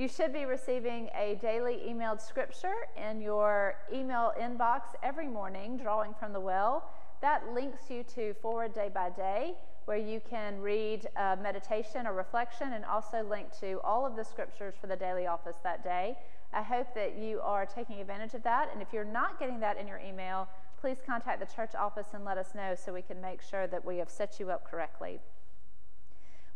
[0.00, 6.14] You should be receiving a daily emailed scripture in your email inbox every morning, drawing
[6.14, 6.88] from the well.
[7.20, 12.14] That links you to Forward Day by Day where you can read a meditation or
[12.14, 16.16] reflection and also link to all of the scriptures for the daily office that day.
[16.54, 18.70] I hope that you are taking advantage of that.
[18.72, 20.48] And if you're not getting that in your email,
[20.80, 23.84] please contact the church office and let us know so we can make sure that
[23.84, 25.20] we have set you up correctly.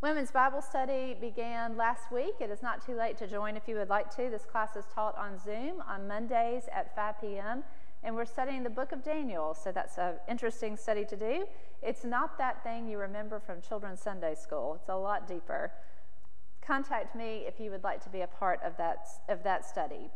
[0.00, 2.34] Women's Bible study began last week.
[2.40, 4.28] It is not too late to join if you would like to.
[4.30, 7.64] This class is taught on Zoom on Mondays at 5 p.m
[8.04, 11.46] and we're studying the book of Daniel, so that's an interesting study to do.
[11.82, 15.72] It's not that thing you remember from children's Sunday school, it's a lot deeper.
[16.60, 20.10] Contact me if you would like to be a part of that, of that study.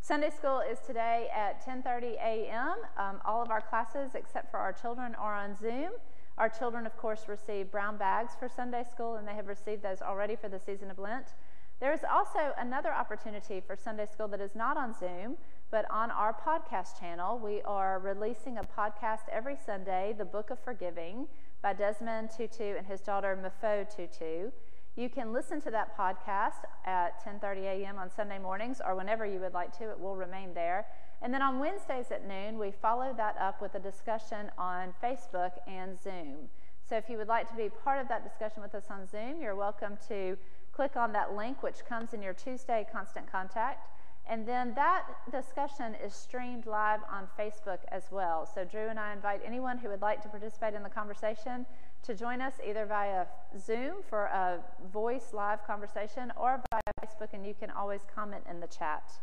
[0.00, 2.74] Sunday school is today at 10:30 a.m.
[2.98, 5.92] Um, all of our classes, except for our children, are on Zoom.
[6.38, 10.02] Our children, of course, receive brown bags for Sunday school, and they have received those
[10.02, 11.34] already for the season of Lent.
[11.80, 15.36] There is also another opportunity for Sunday school that is not on Zoom.
[15.72, 20.58] But on our podcast channel, we are releasing a podcast every Sunday, The Book of
[20.58, 21.26] Forgiving
[21.62, 24.50] by Desmond Tutu and his daughter Mpho Tutu.
[24.94, 27.98] You can listen to that podcast at 10:30 a.m.
[27.98, 29.90] on Sunday mornings or whenever you would like to.
[29.90, 30.86] It will remain there.
[31.22, 35.52] And then on Wednesdays at noon, we follow that up with a discussion on Facebook
[35.66, 36.50] and Zoom.
[36.84, 39.40] So if you would like to be part of that discussion with us on Zoom,
[39.40, 40.36] you're welcome to
[40.72, 43.88] click on that link which comes in your Tuesday constant contact.
[44.28, 48.46] And then that discussion is streamed live on Facebook as well.
[48.52, 51.66] So Drew and I invite anyone who would like to participate in the conversation
[52.02, 53.26] to join us either via
[53.58, 54.58] Zoom for a
[54.92, 59.20] voice live conversation or via Facebook, and you can always comment in the chat.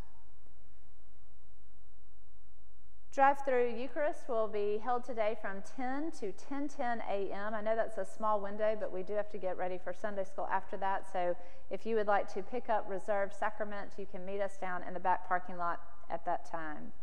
[3.11, 7.53] Drive-through Eucharist will be held today from 10 to 10:10 a.m.
[7.53, 10.23] I know that's a small window, but we do have to get ready for Sunday
[10.23, 11.11] school after that.
[11.11, 11.35] So
[11.71, 14.93] if you would like to pick up reserved sacrament, you can meet us down in
[14.93, 16.93] the back parking lot at that time.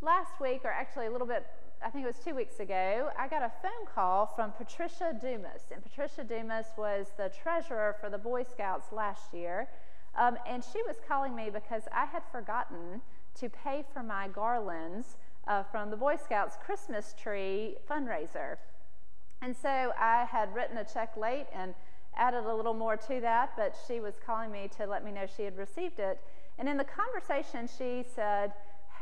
[0.00, 1.46] Last week, or actually a little bit,
[1.84, 5.62] I think it was two weeks ago, I got a phone call from Patricia Dumas,
[5.72, 9.68] and Patricia Dumas was the treasurer for the Boy Scouts last year.
[10.16, 13.00] Um, and she was calling me because I had forgotten
[13.40, 15.16] to pay for my garlands
[15.48, 18.58] uh, from the Boy Scouts Christmas tree fundraiser.
[19.40, 21.74] And so I had written a check late and
[22.16, 25.26] added a little more to that, but she was calling me to let me know
[25.26, 26.20] she had received it.
[26.58, 28.52] And in the conversation, she said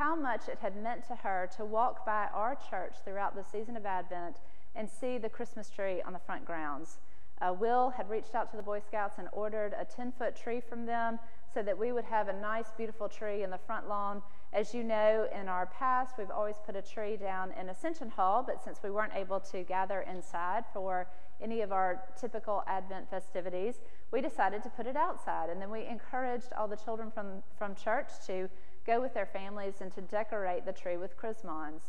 [0.00, 3.76] how much it had meant to her to walk by our church throughout the season
[3.76, 4.36] of Advent
[4.74, 6.96] and see the Christmas tree on the front grounds.
[7.42, 10.58] Uh, Will had reached out to the Boy Scouts and ordered a 10 foot tree
[10.66, 11.18] from them
[11.52, 14.22] so that we would have a nice, beautiful tree in the front lawn.
[14.54, 18.42] As you know, in our past, we've always put a tree down in Ascension Hall,
[18.42, 21.08] but since we weren't able to gather inside for
[21.42, 23.80] any of our typical Advent festivities,
[24.12, 25.50] we decided to put it outside.
[25.50, 28.48] And then we encouraged all the children from, from church to
[28.86, 31.82] go with their families and to decorate the tree with chrismons.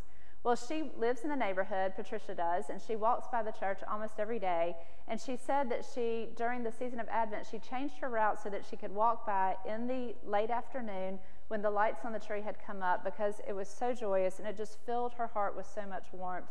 [0.43, 4.19] Well, she lives in the neighborhood, Patricia does, and she walks by the church almost
[4.19, 4.75] every day.
[5.07, 8.49] And she said that she, during the season of Advent, she changed her route so
[8.49, 11.19] that she could walk by in the late afternoon
[11.49, 14.47] when the lights on the tree had come up because it was so joyous and
[14.47, 16.49] it just filled her heart with so much warmth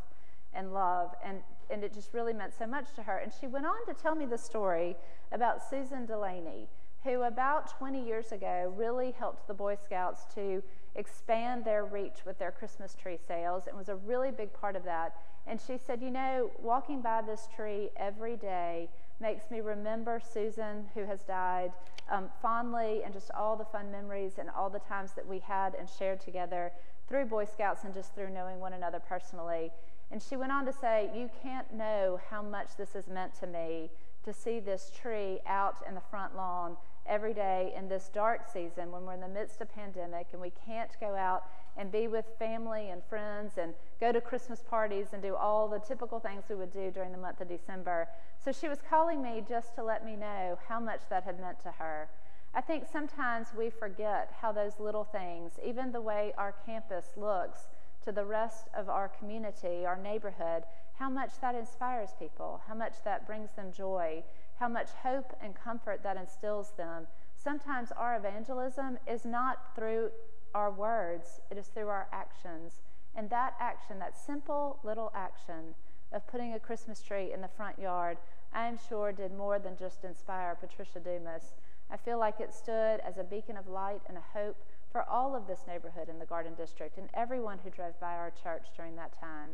[0.52, 1.12] and love.
[1.24, 3.16] And, and it just really meant so much to her.
[3.16, 4.94] And she went on to tell me the story
[5.32, 6.68] about Susan Delaney,
[7.04, 10.62] who about 20 years ago really helped the Boy Scouts to
[10.96, 14.84] expand their reach with their Christmas tree sales and was a really big part of
[14.84, 15.14] that.
[15.46, 18.88] And she said, You know, walking by this tree every day
[19.20, 21.72] makes me remember Susan, who has died,
[22.10, 25.74] um, fondly and just all the fun memories and all the times that we had
[25.76, 26.72] and shared together
[27.08, 29.70] through Boy Scouts and just through knowing one another personally.
[30.10, 33.46] And she went on to say, You can't know how much this has meant to
[33.46, 33.90] me
[34.24, 38.92] to see this tree out in the front lawn every day in this dark season
[38.92, 41.44] when we're in the midst of pandemic and we can't go out
[41.76, 45.78] and be with family and friends and go to Christmas parties and do all the
[45.78, 48.06] typical things we would do during the month of December.
[48.44, 51.60] So she was calling me just to let me know how much that had meant
[51.62, 52.08] to her.
[52.54, 57.68] I think sometimes we forget how those little things, even the way our campus looks
[58.04, 60.64] to the rest of our community, our neighborhood,
[60.98, 64.22] how much that inspires people, how much that brings them joy,
[64.58, 67.06] how much hope and comfort that instills them.
[67.34, 70.10] Sometimes our evangelism is not through
[70.54, 72.82] our words, it is through our actions.
[73.14, 75.74] And that action, that simple little action
[76.12, 78.18] of putting a Christmas tree in the front yard,
[78.52, 81.54] I am sure did more than just inspire Patricia Dumas.
[81.90, 84.56] I feel like it stood as a beacon of light and a hope
[84.90, 88.32] for all of this neighborhood in the Garden District and everyone who drove by our
[88.42, 89.50] church during that time.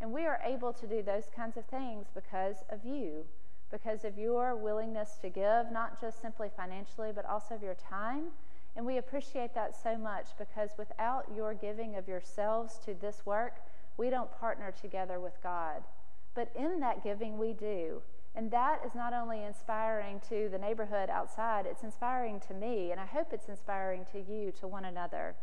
[0.00, 3.24] And we are able to do those kinds of things because of you
[3.74, 8.26] because of your willingness to give, not just simply financially, but also of your time.
[8.76, 13.56] And we appreciate that so much because without your giving of yourselves to this work,
[13.96, 15.82] we don't partner together with God.
[16.34, 18.00] But in that giving, we do.
[18.36, 23.00] And that is not only inspiring to the neighborhood outside, it's inspiring to me, and
[23.00, 25.36] I hope it's inspiring to you, to one another.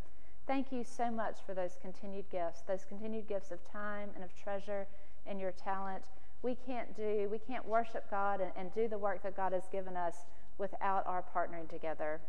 [0.45, 4.35] Thank you so much for those continued gifts, those continued gifts of time and of
[4.35, 4.87] treasure
[5.25, 6.03] and your talent
[6.41, 9.67] we can't do, we can't worship God and, and do the work that God has
[9.71, 10.15] given us
[10.57, 12.19] without our partnering together.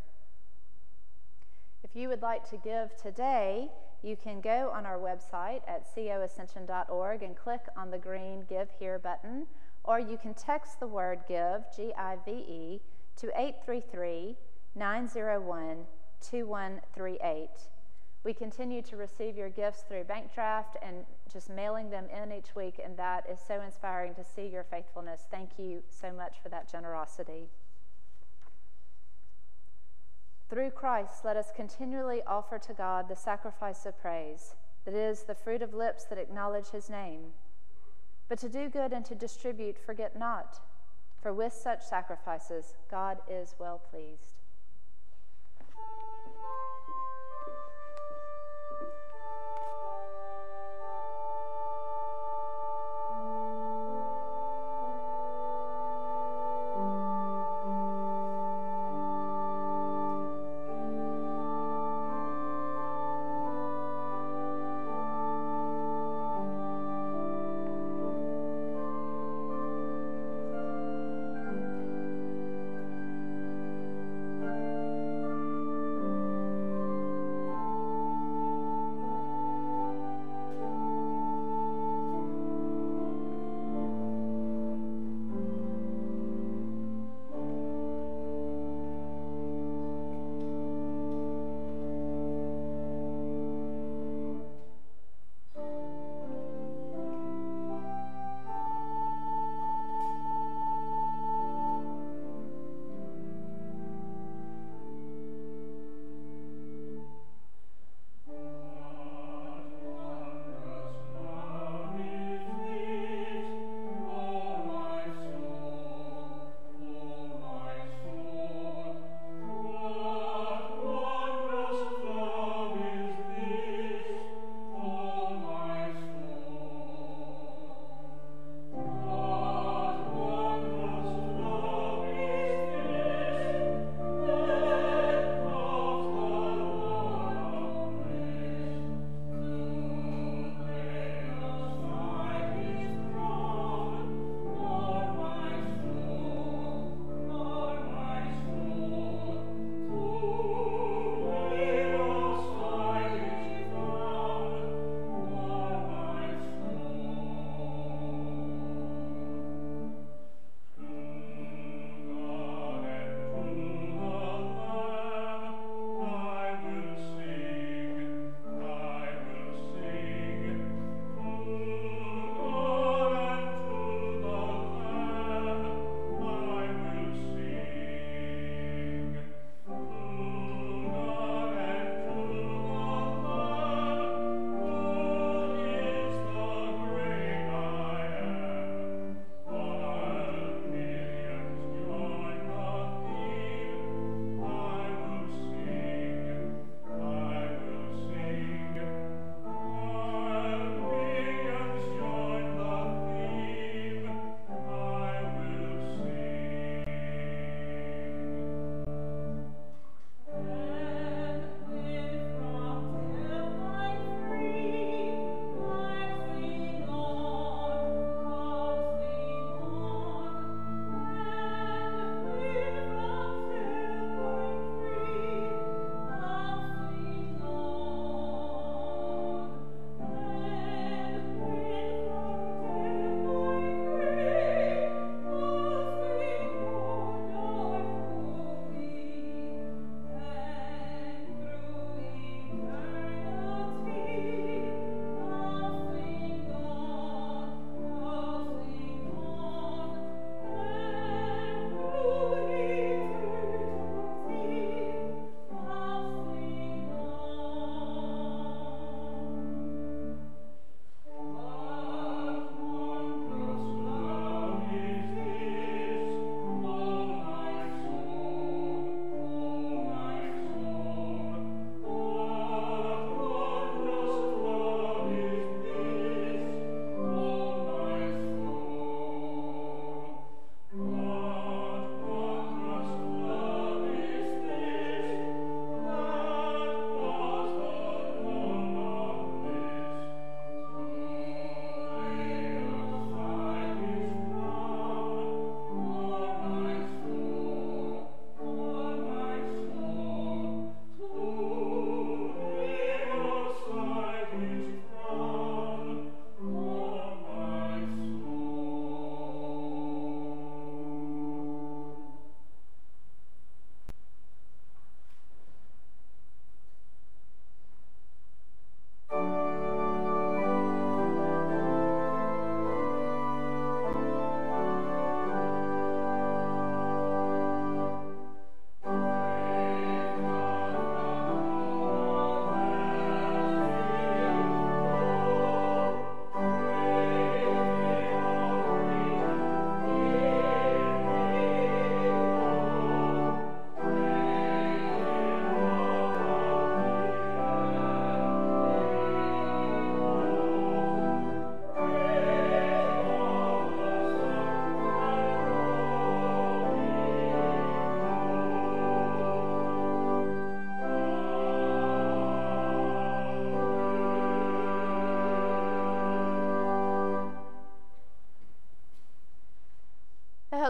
[1.82, 3.68] If you would like to give today,
[4.02, 8.98] you can go on our website at coascension.org and click on the green Give Here
[8.98, 9.46] button,
[9.84, 12.80] or you can text the word GIVE, G I V E,
[13.16, 14.36] to 833
[14.74, 15.76] 901
[16.20, 17.48] 2138.
[18.24, 22.54] We continue to receive your gifts through bank draft and just mailing them in each
[22.54, 25.22] week, and that is so inspiring to see your faithfulness.
[25.30, 27.48] Thank you so much for that generosity.
[30.48, 34.54] Through Christ, let us continually offer to God the sacrifice of praise,
[34.84, 37.32] that is, the fruit of lips that acknowledge his name.
[38.32, 40.58] But to do good and to distribute, forget not,
[41.20, 44.40] for with such sacrifices, God is well pleased.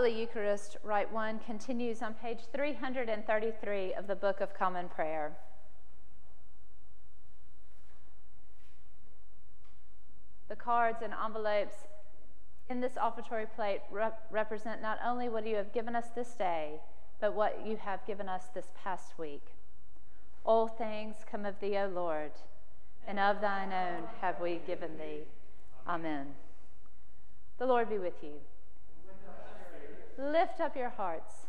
[0.02, 5.30] Holy Eucharist, Rite 1, continues on page 333 of the Book of Common Prayer.
[10.48, 11.76] The cards and envelopes
[12.68, 16.80] in this offertory plate rep- represent not only what you have given us this day,
[17.20, 19.54] but what you have given us this past week.
[20.44, 22.32] All things come of thee, O Lord,
[23.06, 25.20] and of thine own have we given thee.
[25.86, 26.26] Amen.
[27.58, 28.40] The Lord be with you.
[30.18, 31.46] Lift up your hearts.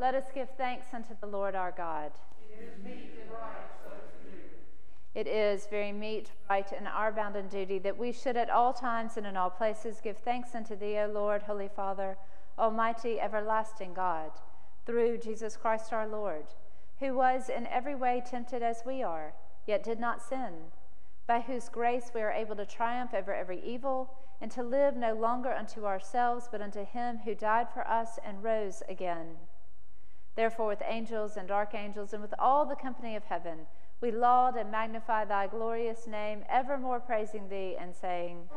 [0.00, 2.12] Let us give thanks unto the Lord our God.
[5.12, 9.16] It is very meet, right, and our bounden duty that we should at all times
[9.16, 12.16] and in all places give thanks unto thee, O Lord, Holy Father,
[12.56, 14.30] Almighty, everlasting God,
[14.86, 16.46] through Jesus Christ our Lord,
[17.00, 19.32] who was in every way tempted as we are,
[19.66, 20.70] yet did not sin,
[21.30, 24.10] by whose grace we are able to triumph over every evil
[24.40, 28.42] and to live no longer unto ourselves, but unto him who died for us and
[28.42, 29.28] rose again.
[30.34, 33.58] Therefore, with angels and archangels and with all the company of heaven,
[34.00, 38.48] we laud and magnify thy glorious name, evermore praising thee and saying,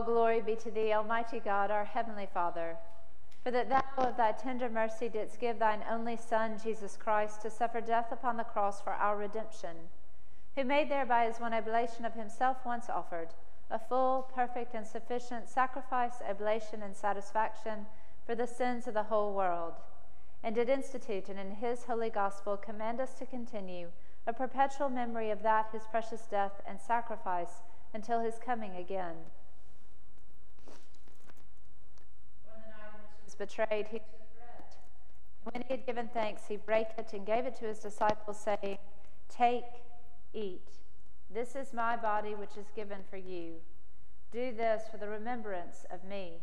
[0.00, 2.78] All glory be to thee, Almighty God, our heavenly Father,
[3.44, 7.50] for that thou of thy tender mercy didst give thine only Son, Jesus Christ, to
[7.50, 9.76] suffer death upon the cross for our redemption,
[10.56, 13.34] who made thereby as one oblation of himself once offered,
[13.70, 17.84] a full, perfect, and sufficient sacrifice, oblation, and satisfaction
[18.24, 19.74] for the sins of the whole world,
[20.42, 23.88] and did institute and in his holy gospel command us to continue
[24.26, 27.60] a perpetual memory of that his precious death and sacrifice
[27.92, 29.16] until his coming again.
[33.40, 34.68] Betrayed, he took bread.
[35.44, 38.78] When he had given thanks, he brake it and gave it to his disciples, saying,
[39.28, 39.64] Take,
[40.34, 40.68] eat.
[41.32, 43.54] This is my body, which is given for you.
[44.30, 46.34] Do this for the remembrance of me.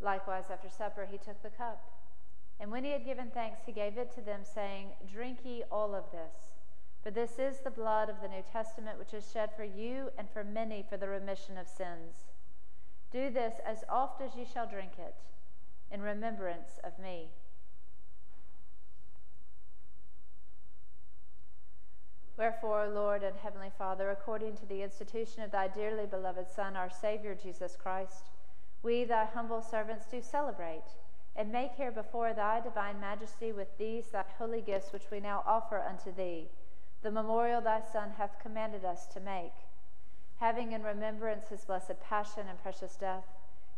[0.00, 1.80] Likewise, after supper, he took the cup.
[2.58, 5.94] And when he had given thanks, he gave it to them, saying, Drink ye all
[5.94, 6.54] of this.
[7.02, 10.28] For this is the blood of the New Testament, which is shed for you and
[10.30, 12.31] for many for the remission of sins.
[13.12, 15.14] Do this as oft as ye shall drink it,
[15.90, 17.28] in remembrance of me.
[22.38, 26.88] Wherefore, Lord and Heavenly Father, according to the institution of thy dearly beloved Son, our
[26.88, 28.30] Savior Jesus Christ,
[28.82, 30.96] we, thy humble servants, do celebrate
[31.36, 35.42] and make here before thy divine majesty with these thy holy gifts which we now
[35.46, 36.48] offer unto thee,
[37.02, 39.52] the memorial thy Son hath commanded us to make
[40.42, 43.22] having in remembrance his blessed passion and precious death,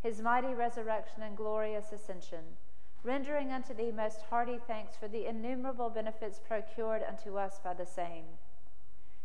[0.03, 2.57] his mighty resurrection and glorious ascension,
[3.03, 7.85] rendering unto thee most hearty thanks for the innumerable benefits procured unto us by the
[7.85, 8.25] same.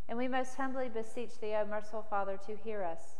[0.09, 3.15] And we most humbly beseech thee, O merciful Father, to hear us,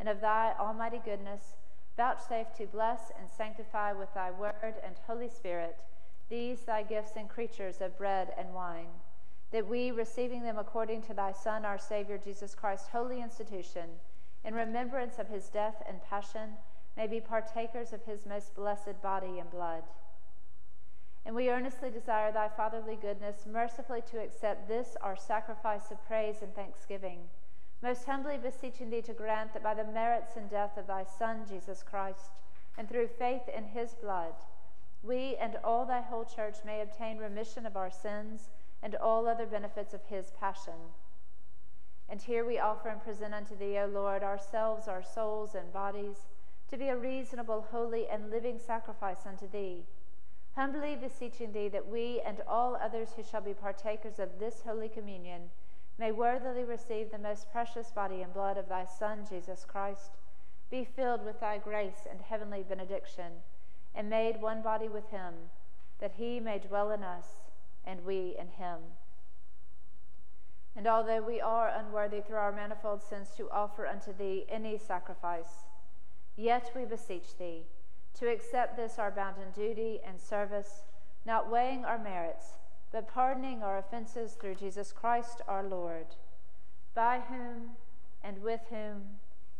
[0.00, 1.54] and of thy almighty goodness,
[1.96, 5.76] vouchsafe to bless and sanctify with thy word and Holy Spirit
[6.28, 8.90] these thy gifts and creatures of bread and wine
[9.52, 13.88] that we, receiving them according to thy Son, our Savior, Jesus Christ, holy institution,
[14.44, 16.50] in remembrance of his death and passion,
[16.96, 19.82] may be partakers of his most blessed body and blood.
[21.26, 26.36] And we earnestly desire thy fatherly goodness mercifully to accept this our sacrifice of praise
[26.42, 27.18] and thanksgiving,
[27.82, 31.44] most humbly beseeching thee to grant that by the merits and death of thy Son,
[31.48, 32.30] Jesus Christ,
[32.78, 34.34] and through faith in his blood,
[35.02, 38.48] we and all thy whole church may obtain remission of our sins
[38.82, 40.94] and all other benefits of his passion.
[42.08, 46.26] And here we offer and present unto thee, O Lord, ourselves, our souls, and bodies,
[46.68, 49.84] to be a reasonable, holy, and living sacrifice unto thee,
[50.56, 54.88] humbly beseeching thee that we and all others who shall be partakers of this holy
[54.88, 55.50] communion
[55.98, 60.12] may worthily receive the most precious body and blood of thy Son, Jesus Christ,
[60.70, 63.32] be filled with thy grace and heavenly benediction,
[63.94, 65.34] and made one body with him,
[65.98, 67.49] that he may dwell in us,
[67.84, 68.78] and we in him.
[70.76, 75.64] And although we are unworthy through our manifold sins to offer unto thee any sacrifice,
[76.36, 77.64] yet we beseech thee
[78.14, 80.82] to accept this our bounden duty and service,
[81.24, 82.58] not weighing our merits,
[82.92, 86.06] but pardoning our offenses through Jesus Christ our Lord,
[86.94, 87.70] by whom
[88.22, 89.02] and with whom,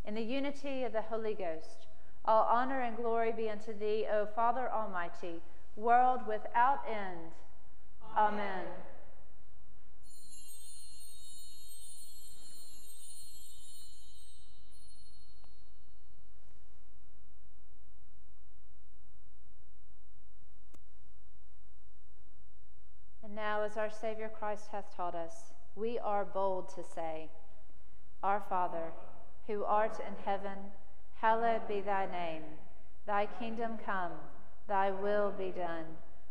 [0.04, 1.86] in the unity of the Holy Ghost,
[2.24, 5.40] all honor and glory be unto thee, O Father Almighty,
[5.76, 7.32] world without end.
[8.16, 8.64] Amen.
[23.22, 27.28] And now, as our Savior Christ hath taught us, we are bold to say,
[28.22, 28.92] Our Father,
[29.46, 30.58] who art in heaven,
[31.20, 32.42] hallowed be thy name.
[33.06, 34.12] Thy kingdom come,
[34.66, 35.84] thy will be done,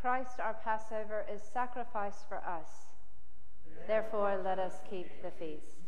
[0.00, 2.68] Christ our Passover is sacrificed for us.
[3.86, 5.80] Therefore, let us keep the feast.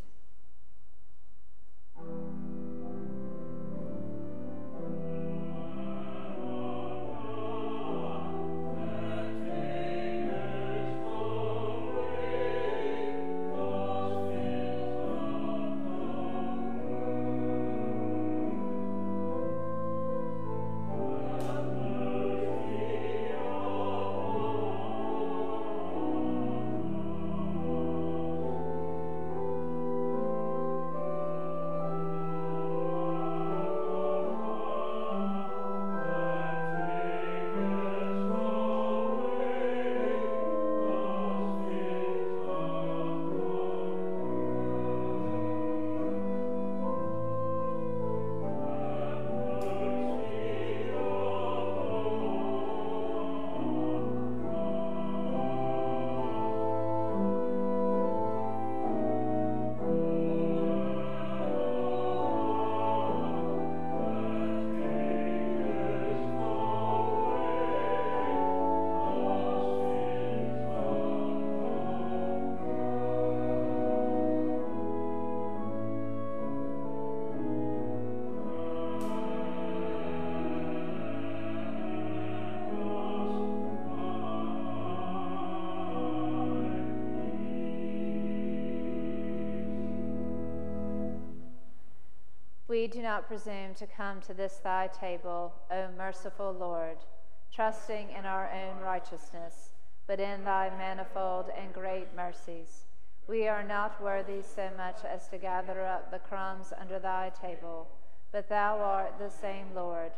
[92.82, 96.96] We do not presume to come to this thy table, O merciful Lord,
[97.54, 99.74] trusting in our own righteousness,
[100.08, 102.86] but in thy manifold and great mercies.
[103.28, 107.86] We are not worthy so much as to gather up the crumbs under thy table,
[108.32, 110.10] but thou art the same Lord,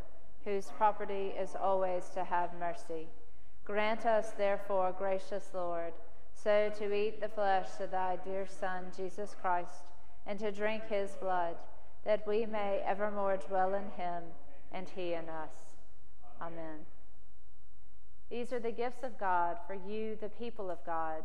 [0.46, 3.08] whose property is always to have mercy.
[3.66, 5.92] Grant us, therefore, gracious Lord,
[6.32, 9.90] so to eat the flesh of thy dear Son, Jesus Christ,
[10.26, 11.56] and to drink his blood
[12.04, 14.22] that we may evermore dwell in him
[14.72, 15.50] and he in us.
[16.40, 16.86] Amen.
[18.30, 21.24] These are the gifts of God for you, the people of God.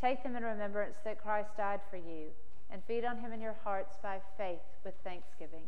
[0.00, 2.28] Take them in remembrance that Christ died for you,
[2.70, 5.64] and feed on him in your hearts by faith with thanksgiving.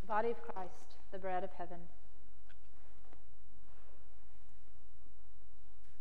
[0.00, 1.78] The body of Christ, the bread of heaven.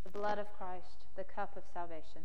[0.03, 2.23] The blood of Christ, the cup of salvation.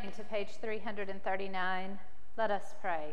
[0.00, 1.98] Turning to page 339,
[2.38, 3.12] let us pray.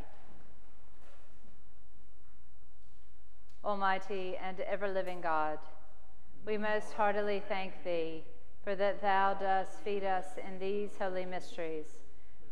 [3.65, 5.59] Almighty and ever living God,
[6.45, 8.23] we most heartily thank Thee
[8.63, 11.87] for that Thou dost feed us in these holy mysteries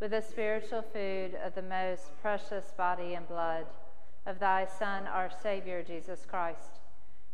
[0.01, 3.65] with the spiritual food of the most precious body and blood
[4.25, 6.81] of Thy Son, our Savior, Jesus Christ,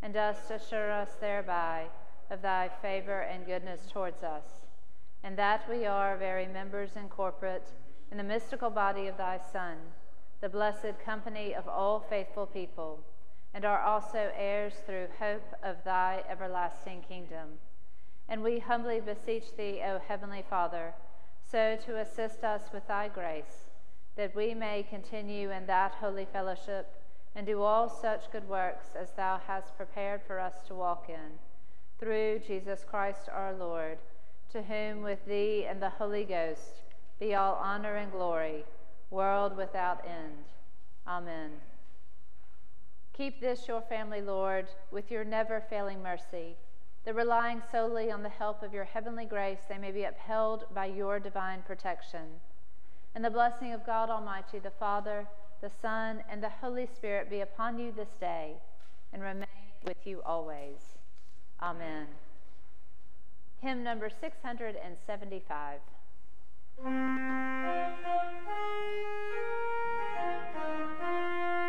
[0.03, 1.86] and dost assure us thereby
[2.30, 4.68] of Thy favor and goodness towards us,
[5.23, 7.69] and that we are very members incorporate
[8.11, 9.77] in the mystical body of Thy Son,
[10.41, 13.03] the blessed company of all faithful people
[13.53, 17.49] and are also heirs through hope of thy everlasting kingdom.
[18.30, 20.93] And we humbly beseech thee, O Heavenly Father,
[21.49, 23.69] so to assist us with thy grace,
[24.15, 26.93] that we may continue in that holy fellowship
[27.35, 31.39] and do all such good works as thou hast prepared for us to walk in.
[31.99, 33.98] Through Jesus Christ our Lord,
[34.52, 36.82] to whom with thee and the Holy Ghost
[37.19, 38.65] be all honor and glory,
[39.10, 40.45] world without end.
[41.07, 41.52] Amen.
[43.14, 46.56] Keep this your family, Lord, with your never failing mercy,
[47.06, 50.86] that relying solely on the help of your heavenly grace, they may be upheld by
[50.86, 52.40] your divine protection.
[53.14, 55.28] And the blessing of God Almighty, the Father,
[55.61, 58.53] the Son, and the Holy Spirit be upon you this day
[59.14, 59.48] and remain
[59.86, 60.98] with you always.
[61.61, 62.07] Amen.
[63.61, 65.79] Hymn number 675.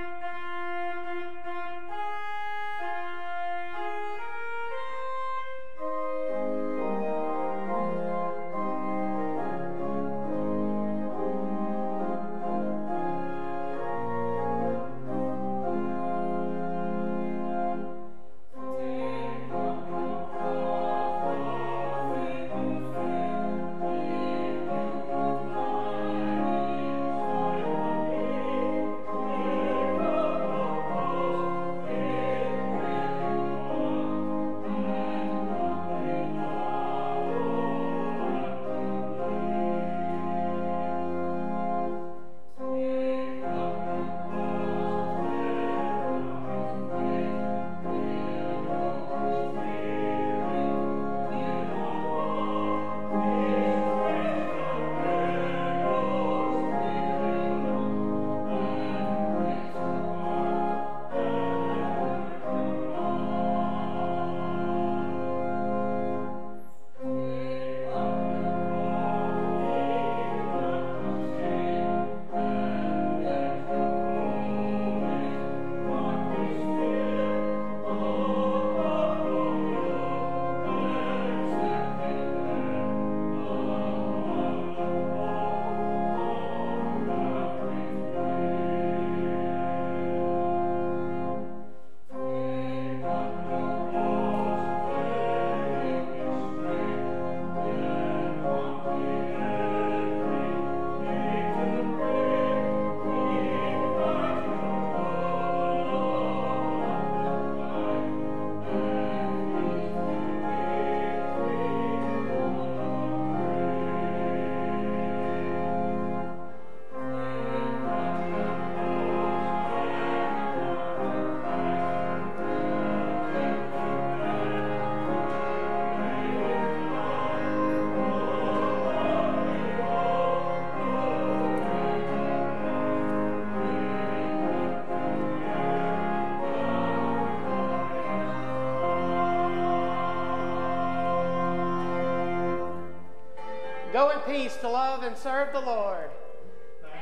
[144.27, 146.11] Peace to love and serve the Lord.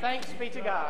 [0.01, 0.90] Thanks be to God.